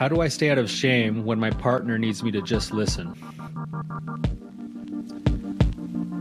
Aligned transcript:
How 0.00 0.08
do 0.08 0.22
I 0.22 0.28
stay 0.28 0.48
out 0.48 0.56
of 0.56 0.70
shame 0.70 1.26
when 1.26 1.38
my 1.38 1.50
partner 1.50 1.98
needs 1.98 2.22
me 2.22 2.30
to 2.30 2.40
just 2.40 2.72
listen? 2.72 3.12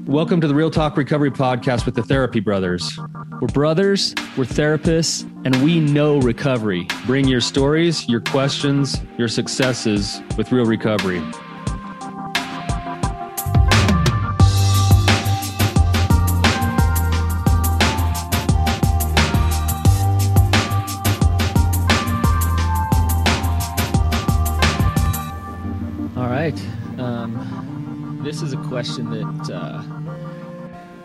Welcome 0.05 0.41
to 0.41 0.49
the 0.49 0.53
Real 0.53 0.69
Talk 0.69 0.97
Recovery 0.97 1.31
Podcast 1.31 1.85
with 1.85 1.95
the 1.95 2.03
Therapy 2.03 2.41
Brothers. 2.41 2.99
We're 3.39 3.47
brothers, 3.47 4.13
we're 4.35 4.43
therapists, 4.43 5.23
and 5.45 5.63
we 5.63 5.79
know 5.79 6.19
recovery. 6.19 6.87
Bring 7.05 7.25
your 7.29 7.39
stories, 7.39 8.05
your 8.09 8.19
questions, 8.19 8.99
your 9.17 9.29
successes 9.29 10.21
with 10.35 10.51
real 10.51 10.65
recovery. 10.65 11.23
This 28.29 28.43
is 28.43 28.53
a 28.53 28.57
question 28.57 29.09
that 29.09 29.51
uh, 29.51 29.81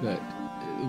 that 0.02 0.20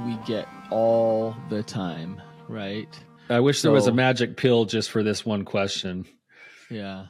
we 0.05 0.17
get 0.25 0.45
all 0.69 1.33
the 1.47 1.63
time, 1.63 2.21
right? 2.49 2.89
I 3.29 3.39
wish 3.39 3.61
there 3.61 3.71
was 3.71 3.87
a 3.87 3.93
magic 3.93 4.35
pill 4.35 4.65
just 4.65 4.91
for 4.91 5.01
this 5.01 5.25
one 5.25 5.45
question. 5.45 6.05
Yeah. 6.69 7.05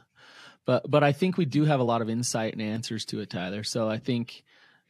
But 0.66 0.92
but 0.92 1.04
I 1.04 1.12
think 1.12 1.38
we 1.38 1.46
do 1.46 1.66
have 1.66 1.80
a 1.80 1.84
lot 1.84 2.04
of 2.04 2.10
insight 2.10 2.54
and 2.54 2.62
answers 2.62 3.04
to 3.06 3.20
it, 3.22 3.32
Tyler. 3.32 3.64
So 3.64 3.90
I 3.90 3.98
think 3.98 4.44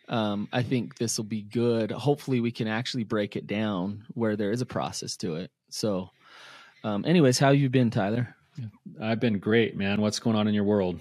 um, 0.09 0.49
I 0.51 0.63
think 0.63 0.97
this 0.97 1.15
will 1.17 1.23
be 1.23 1.41
good. 1.41 1.91
Hopefully 1.91 2.41
we 2.41 2.51
can 2.51 2.67
actually 2.67 3.05
break 3.05 3.37
it 3.37 3.47
down 3.47 4.03
where 4.15 4.35
there 4.35 4.51
is 4.51 4.59
a 4.59 4.65
process 4.65 5.15
to 5.17 5.35
it. 5.35 5.51
So 5.69 6.09
um, 6.83 7.05
anyways, 7.05 7.39
how 7.39 7.51
you 7.51 7.69
been, 7.69 7.89
Tyler? 7.89 8.35
I've 9.01 9.21
been 9.21 9.39
great, 9.39 9.77
man. 9.77 10.01
What's 10.01 10.19
going 10.19 10.35
on 10.35 10.49
in 10.49 10.53
your 10.53 10.65
world? 10.65 10.99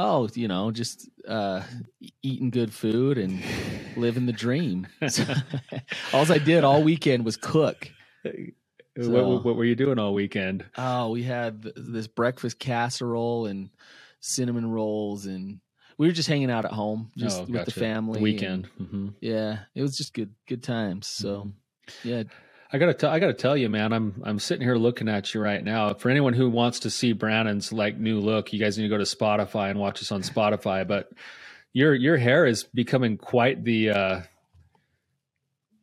Oh, 0.00 0.28
you 0.34 0.48
know, 0.48 0.70
just 0.72 1.08
uh, 1.28 1.62
eating 2.22 2.50
good 2.50 2.72
food 2.74 3.18
and 3.18 3.42
living 3.96 4.26
the 4.26 4.32
dream. 4.32 4.88
all 6.14 6.32
I 6.32 6.38
did 6.38 6.64
all 6.64 6.82
weekend 6.84 7.24
was 7.26 7.36
cook. 7.36 7.90
So- 8.24 9.10
What, 9.10 9.44
what 9.44 9.56
were 9.56 9.64
you 9.66 9.76
doing 9.76 9.98
all 9.98 10.14
weekend? 10.14 10.64
Oh, 10.78 11.10
we 11.10 11.22
had 11.24 11.62
this 11.76 12.06
breakfast 12.08 12.58
casserole 12.58 13.46
and 13.46 13.70
cinnamon 14.20 14.70
rolls, 14.70 15.26
and 15.26 15.60
we 15.98 16.06
were 16.08 16.12
just 16.14 16.28
hanging 16.28 16.50
out 16.50 16.64
at 16.66 16.72
home, 16.72 17.12
just 17.16 17.40
Oh, 17.40 17.44
with 17.44 17.66
the 17.66 17.72
family. 17.72 18.18
The 18.20 18.24
weekend. 18.24 18.66
hmm 18.78 19.08
yeah, 19.20 19.60
it 19.74 19.82
was 19.82 19.96
just 19.98 20.14
good, 20.14 20.34
good 20.48 20.62
times. 20.62 21.06
So, 21.08 21.44
Mm-hmm. 21.44 22.08
yeah, 22.08 22.24
I 22.72 22.78
gotta, 22.78 22.94
t- 22.94 23.06
I 23.06 23.18
gotta 23.18 23.34
tell 23.34 23.56
you, 23.56 23.68
man. 23.68 23.92
I'm, 23.92 24.22
I'm 24.24 24.38
sitting 24.38 24.64
here 24.64 24.76
looking 24.76 25.08
at 25.08 25.34
you 25.34 25.40
right 25.40 25.62
now. 25.62 25.92
For 25.94 26.08
anyone 26.08 26.34
who 26.34 26.48
wants 26.48 26.80
to 26.80 26.90
see 26.90 27.12
Brannon's 27.12 27.72
like 27.72 27.98
new 27.98 28.20
look, 28.20 28.52
you 28.52 28.60
guys 28.60 28.78
need 28.78 28.84
to 28.84 28.88
go 28.88 28.98
to 28.98 29.04
Spotify 29.04 29.70
and 29.70 29.78
watch 29.80 30.00
us 30.00 30.12
on 30.12 30.22
Spotify. 30.22 30.86
But 30.86 31.10
your, 31.72 31.94
your 31.94 32.16
hair 32.16 32.46
is 32.46 32.64
becoming 32.64 33.16
quite 33.16 33.64
the, 33.64 33.90
uh, 33.90 34.20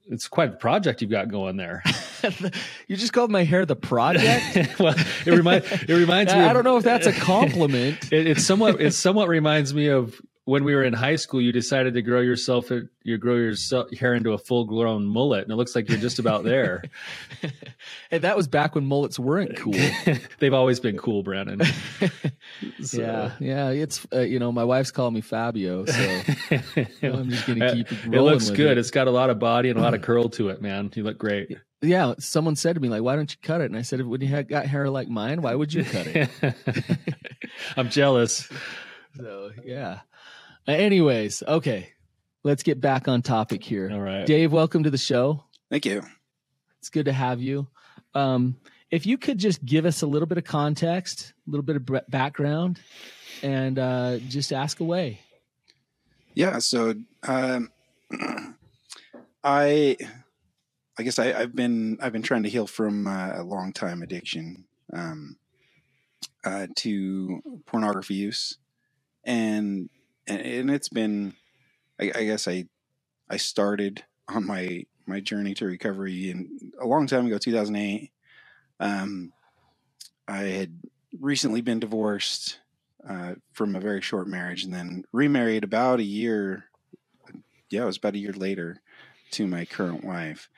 it's 0.10 0.30
quite 0.30 0.52
the 0.52 0.58
project 0.58 1.02
you've 1.02 1.12
got 1.12 1.30
going 1.30 1.58
there. 1.58 1.84
you 2.88 2.96
just 2.96 3.12
called 3.12 3.32
my 3.32 3.44
hair 3.44 3.66
the 3.66 3.76
project. 3.76 4.80
well, 4.80 4.96
it 5.26 5.32
reminds, 5.32 5.70
it 5.72 5.90
reminds 5.90 6.34
me. 6.34 6.40
I 6.40 6.54
don't 6.54 6.64
know 6.64 6.78
if 6.78 6.86
that's 6.86 7.08
a 7.08 7.14
compliment. 7.14 8.14
It, 8.14 8.28
it 8.28 8.40
somewhat, 8.40 8.80
it 8.80 8.94
somewhat 8.94 9.28
reminds 9.28 9.74
me 9.74 9.90
of 9.90 10.20
when 10.48 10.64
we 10.64 10.74
were 10.74 10.84
in 10.84 10.94
high 10.94 11.18
school. 11.18 11.42
You 11.42 11.52
decided 11.52 11.94
to 11.96 12.02
grow 12.02 12.22
yourself, 12.22 12.72
you 13.04 13.18
grow 13.18 13.36
your 13.36 13.54
hair 14.00 14.14
into 14.14 14.32
a 14.32 14.38
full 14.38 14.64
grown 14.66 15.06
mullet, 15.06 15.44
and 15.44 15.52
it 15.52 15.56
looks 15.58 15.76
like 15.76 15.90
you're 15.90 15.98
just 16.00 16.20
about 16.20 16.44
there. 16.46 16.84
and 18.12 18.22
that 18.24 18.38
was 18.38 18.48
back 18.48 18.74
when 18.74 18.86
mullets 18.86 19.20
weren't 19.20 19.58
cool. 19.58 19.74
They've 20.40 20.54
always 20.54 20.80
been 20.80 20.98
cool, 20.98 21.22
Brannon. 21.24 21.62
So- 22.82 23.02
Yeah, 23.02 23.32
yeah. 23.40 23.70
It's 23.72 24.08
uh, 24.14 24.22
you 24.22 24.40
know, 24.40 24.52
my 24.54 24.64
wife's 24.64 24.92
calling 24.92 25.14
me 25.14 25.22
Fabio, 25.22 25.86
so 25.86 26.22
I'm 27.04 27.30
just 27.30 27.46
gonna 27.46 27.74
keep 27.74 27.92
it 27.92 28.14
it 28.14 28.22
looks 28.22 28.50
good. 28.50 28.72
it. 28.72 28.78
It's 28.78 28.90
got 28.92 29.08
a 29.08 29.12
lot 29.12 29.30
of 29.30 29.38
body 29.40 29.70
and 29.70 29.78
a 29.78 29.82
lot 29.82 29.94
of 29.94 30.02
curl 30.02 30.30
to 30.30 30.48
it, 30.50 30.62
man. 30.62 30.90
You 30.96 31.04
look 31.04 31.18
great. 31.18 31.58
yeah. 31.82 32.14
Someone 32.20 32.56
said 32.56 32.76
to 32.76 32.82
me 32.82 32.88
like, 32.88 33.02
"Why 33.04 33.16
don't 33.18 33.30
you 33.32 33.38
cut 33.42 33.60
it?" 33.62 33.66
And 33.66 33.76
I 33.78 33.82
said, 33.82 34.02
"When 34.06 34.22
you 34.22 34.28
had 34.30 34.48
got 34.48 34.66
hair 34.66 34.90
like 34.90 35.10
mine, 35.10 35.42
why 35.42 35.56
would 35.56 35.74
you 35.74 35.84
cut 35.84 36.08
it?" 36.08 36.30
I'm 37.76 37.90
jealous. 37.90 38.50
so 39.18 39.52
yeah. 39.66 40.00
Anyways, 40.68 41.44
okay, 41.48 41.94
let's 42.44 42.62
get 42.62 42.82
back 42.82 43.08
on 43.08 43.22
topic 43.22 43.64
here. 43.64 43.90
All 43.90 44.02
right. 44.02 44.26
Dave, 44.26 44.52
welcome 44.52 44.84
to 44.84 44.90
the 44.90 44.98
show. 44.98 45.46
Thank 45.70 45.86
you. 45.86 46.04
It's 46.80 46.90
good 46.90 47.06
to 47.06 47.14
have 47.14 47.42
you. 47.42 47.68
Um, 48.14 48.58
if 48.92 49.06
you 49.06 49.18
could 49.18 49.38
just 49.38 49.64
give 49.64 49.86
us 49.86 50.02
a 50.02 50.08
little 50.08 50.26
bit 50.26 50.38
of 50.38 50.44
context, 50.44 51.34
a 51.48 51.52
little 51.52 51.64
bit 51.64 51.78
of 51.78 52.10
background, 52.10 52.82
and 53.42 53.80
uh, 53.80 54.18
just 54.28 54.52
ask 54.52 54.82
away. 54.82 55.22
Yeah. 56.34 56.60
So, 56.60 56.96
um, 57.24 57.72
I, 59.44 59.96
I 60.98 61.04
guess 61.04 61.18
I, 61.18 61.32
I've 61.32 61.56
been 61.56 61.98
I've 62.02 62.12
been 62.12 62.24
trying 62.24 62.44
to 62.44 62.50
heal 62.50 62.68
from 62.68 63.08
uh, 63.08 63.34
a 63.36 63.44
long 63.44 63.72
time 63.72 64.02
addiction 64.02 64.66
um, 64.92 65.38
uh, 66.44 66.68
to 66.78 67.62
pornography 67.66 68.16
use, 68.16 68.58
and 69.24 69.90
and, 70.28 70.42
and 70.42 70.72
it's 70.72 70.90
been, 70.90 71.34
I, 72.00 72.12
I 72.16 72.26
guess 72.26 72.48
I, 72.48 72.66
I 73.30 73.38
started 73.38 74.04
on 74.28 74.46
my 74.46 74.86
my 75.06 75.22
journey 75.22 75.54
to 75.54 75.66
recovery 75.66 76.30
in 76.30 76.74
a 76.82 76.86
long 76.86 77.08
time 77.08 77.26
ago, 77.28 77.38
2008. 77.38 78.12
Um, 78.82 79.32
I 80.28 80.40
had 80.40 80.80
recently 81.18 81.62
been 81.62 81.80
divorced 81.80 82.60
uh, 83.08 83.36
from 83.54 83.76
a 83.76 83.80
very 83.80 84.02
short 84.02 84.28
marriage 84.28 84.64
and 84.64 84.74
then 84.74 85.06
remarried 85.14 85.64
about 85.64 86.00
a 86.00 86.04
year 86.04 86.66
yeah 87.70 87.84
it 87.84 87.86
was 87.86 87.98
about 87.98 88.16
a 88.16 88.20
year 88.20 88.34
later 88.34 88.82
to 89.32 89.48
my 89.48 89.66
current 89.66 90.04
wife 90.04 90.50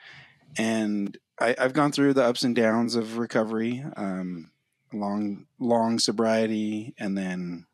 and 0.56 1.16
I, 1.40 1.54
i've 1.58 1.72
gone 1.72 1.92
through 1.92 2.14
the 2.14 2.24
ups 2.24 2.42
and 2.42 2.54
downs 2.54 2.96
of 2.96 3.18
recovery 3.18 3.84
um, 3.96 4.50
long 4.92 5.46
long 5.58 5.98
sobriety 5.98 6.94
and 6.98 7.16
then 7.16 7.66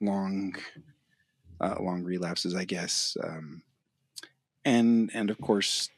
long 0.00 0.56
uh, 1.60 1.76
long 1.80 2.02
relapses 2.02 2.54
i 2.54 2.64
guess 2.64 3.16
um, 3.22 3.62
and 4.64 5.10
and 5.14 5.30
of 5.30 5.40
course 5.40 5.88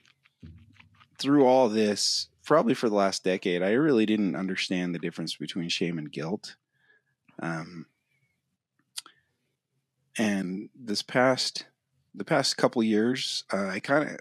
through 1.19 1.47
all 1.47 1.69
this 1.69 2.29
probably 2.45 2.75
for 2.75 2.89
the 2.89 2.95
last 2.95 3.25
decade 3.25 3.63
i 3.63 3.73
really 3.73 4.07
didn't 4.07 4.37
understand 4.37 4.95
the 4.95 4.99
difference 4.99 5.37
between 5.37 5.69
shame 5.69 5.99
and 5.99 6.13
guilt 6.13 6.57
um, 7.41 7.87
and 10.19 10.69
this 10.75 11.03
past 11.03 11.67
the 12.15 12.25
past 12.25 12.57
couple 12.57 12.83
years 12.83 13.45
uh, 13.53 13.69
i 13.69 13.81
kind 13.81 14.11
of 14.11 14.19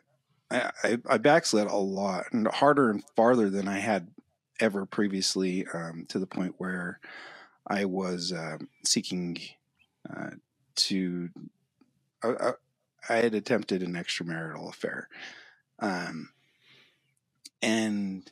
I, 0.51 0.99
I, 1.09 1.17
backslid 1.17 1.65
a 1.65 1.75
lot 1.75 2.25
and 2.31 2.47
harder 2.47 2.91
and 2.91 3.03
farther 3.15 3.49
than 3.49 3.67
i 3.67 3.79
had 3.79 4.09
ever 4.59 4.85
previously 4.85 5.65
um, 5.73 6.05
to 6.09 6.19
the 6.19 6.27
point 6.27 6.55
where 6.57 6.99
i 7.67 7.85
was 7.85 8.31
um 8.31 8.69
seeking 8.85 9.39
uh, 10.09 10.31
to 10.75 11.29
I, 12.23 12.53
I, 13.09 13.15
had 13.17 13.35
attempted 13.35 13.83
an 13.83 13.93
extramarital 13.93 14.69
affair 14.69 15.09
um, 15.79 16.29
and 17.61 18.31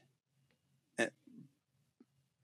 uh, 1.00 1.08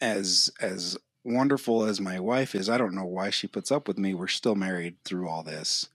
as 0.02 0.52
as 0.60 0.98
wonderful 1.24 1.84
as 1.84 2.02
my 2.02 2.20
wife 2.20 2.56
is, 2.56 2.70
I 2.70 2.78
don't 2.78 2.96
know 2.96 3.06
why 3.06 3.30
she 3.30 3.48
puts 3.48 3.72
up 3.72 3.88
with 3.88 3.98
me. 3.98 4.14
We're 4.14 4.28
still 4.28 4.56
married 4.56 4.96
through 5.04 5.30
all 5.30 5.44
this, 5.44 5.90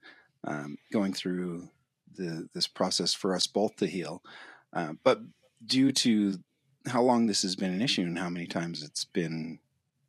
um, 0.45 0.79
going 0.93 1.13
through 1.13 1.69
the 2.15 2.49
this 2.55 2.67
process 2.67 3.15
for 3.15 3.35
us 3.35 3.47
both 3.47 3.77
to 3.77 3.87
heal. 3.87 4.23
Uh, 4.73 4.95
but 5.03 5.21
due 5.65 5.93
to 5.93 6.39
how 6.87 7.03
long 7.03 7.27
this 7.27 7.43
has 7.43 7.57
been 7.57 7.73
an 7.73 7.83
issue 7.83 8.03
and 8.03 8.19
how 8.19 8.29
many 8.29 8.47
times 8.47 8.83
it's 8.83 9.05
been, 9.05 9.59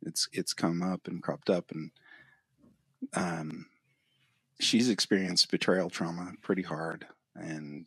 it's 0.02 0.28
it's 0.32 0.52
come 0.52 0.82
up 0.82 1.06
and 1.06 1.22
cropped 1.22 1.50
up, 1.50 1.70
and 1.70 1.90
um, 3.14 3.66
she's 4.58 4.88
experienced 4.88 5.50
betrayal 5.50 5.90
trauma 5.90 6.32
pretty 6.42 6.62
hard, 6.62 7.06
and 7.34 7.86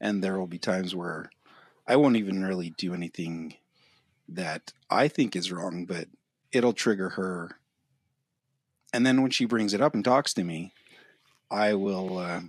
and 0.00 0.22
there 0.22 0.38
will 0.38 0.46
be 0.46 0.58
times 0.58 0.94
where 0.94 1.30
I 1.86 1.96
won't 1.96 2.16
even 2.16 2.44
really 2.44 2.70
do 2.70 2.94
anything 2.94 3.54
that 4.28 4.72
I 4.90 5.08
think 5.08 5.34
is 5.34 5.50
wrong, 5.50 5.86
but 5.86 6.08
it'll 6.52 6.72
trigger 6.74 7.10
her. 7.10 7.56
And 8.92 9.04
then 9.06 9.22
when 9.22 9.30
she 9.30 9.44
brings 9.44 9.74
it 9.74 9.80
up 9.80 9.94
and 9.94 10.04
talks 10.04 10.32
to 10.34 10.44
me, 10.44 10.72
I 11.50 11.74
will. 11.74 12.18
Uh, 12.18 12.40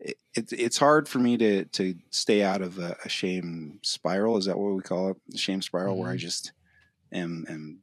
it, 0.00 0.16
it's 0.34 0.52
it's 0.52 0.78
hard 0.78 1.08
for 1.08 1.18
me 1.18 1.36
to 1.38 1.64
to 1.64 1.94
stay 2.10 2.42
out 2.42 2.62
of 2.62 2.78
a, 2.78 2.96
a 3.04 3.08
shame 3.08 3.80
spiral. 3.82 4.36
Is 4.36 4.44
that 4.46 4.58
what 4.58 4.74
we 4.74 4.82
call 4.82 5.10
it? 5.10 5.16
The 5.28 5.38
shame 5.38 5.62
spiral, 5.62 5.98
where 5.98 6.10
I 6.10 6.16
Mhm. 6.16 6.18
just 6.20 6.52
am 7.12 7.46
am 7.48 7.82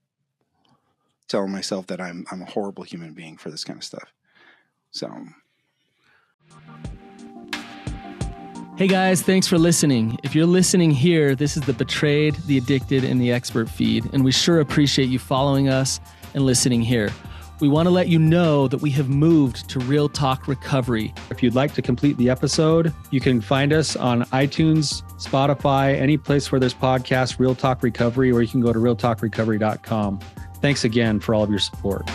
telling 1.27 1.51
myself 1.51 1.87
that 1.87 1.99
I'm 1.99 2.25
I'm 2.31 2.41
a 2.41 2.45
horrible 2.51 2.83
human 2.83 3.13
being 3.13 3.37
for 3.37 3.49
this 3.49 3.63
kind 3.63 3.77
of 3.77 3.83
stuff. 3.83 4.13
So 4.95 5.11
Hey 8.77 8.87
guys, 8.87 9.21
thanks 9.21 9.45
for 9.45 9.57
listening. 9.57 10.17
If 10.23 10.33
you're 10.33 10.45
listening 10.45 10.89
here, 10.89 11.35
this 11.35 11.57
is 11.57 11.63
the 11.63 11.73
Betrayed, 11.73 12.35
the 12.47 12.57
Addicted, 12.57 13.03
and 13.03 13.19
the 13.19 13.33
Expert 13.33 13.69
feed, 13.69 14.09
and 14.13 14.23
we 14.23 14.31
sure 14.31 14.61
appreciate 14.61 15.09
you 15.09 15.19
following 15.19 15.67
us 15.67 15.99
and 16.33 16.45
listening 16.45 16.81
here. 16.81 17.09
We 17.59 17.67
want 17.67 17.87
to 17.87 17.89
let 17.89 18.07
you 18.07 18.19
know 18.19 18.69
that 18.69 18.77
we 18.77 18.89
have 18.91 19.09
moved 19.09 19.69
to 19.69 19.79
Real 19.79 20.07
Talk 20.07 20.47
Recovery. 20.47 21.13
If 21.29 21.43
you'd 21.43 21.55
like 21.55 21.73
to 21.73 21.81
complete 21.81 22.15
the 22.15 22.29
episode, 22.29 22.93
you 23.11 23.19
can 23.19 23.41
find 23.41 23.73
us 23.73 23.97
on 23.97 24.23
iTunes, 24.27 25.03
Spotify, 25.21 25.99
any 25.99 26.17
place 26.17 26.53
where 26.53 26.59
there's 26.59 26.73
podcasts, 26.73 27.37
Real 27.37 27.55
Talk 27.55 27.83
Recovery, 27.83 28.31
or 28.31 28.41
you 28.41 28.47
can 28.47 28.61
go 28.61 28.71
to 28.71 28.79
realtalkrecovery.com. 28.79 30.19
Thanks 30.61 30.85
again 30.85 31.19
for 31.19 31.35
all 31.35 31.43
of 31.43 31.49
your 31.49 31.59
support. 31.59 32.09